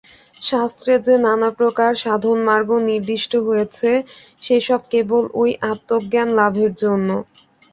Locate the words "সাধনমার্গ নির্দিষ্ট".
2.03-3.31